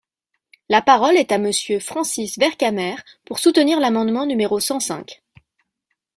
La 0.67 0.81
parole 0.81 1.15
est 1.15 1.31
à 1.31 1.37
Monsieur 1.37 1.79
Francis 1.79 2.39
Vercamer, 2.39 2.95
pour 3.23 3.37
soutenir 3.37 3.79
l’amendement 3.79 4.25
numéro 4.25 4.59
cent 4.59 4.79
cinq. 4.79 5.21